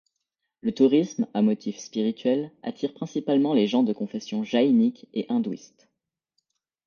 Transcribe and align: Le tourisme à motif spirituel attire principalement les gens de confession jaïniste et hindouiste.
Le 0.61 0.73
tourisme 0.73 1.27
à 1.35 1.43
motif 1.43 1.77
spirituel 1.77 2.51
attire 2.63 2.91
principalement 2.91 3.53
les 3.53 3.67
gens 3.67 3.83
de 3.83 3.93
confession 3.93 4.43
jaïniste 4.43 5.05
et 5.13 5.27
hindouiste. 5.29 5.89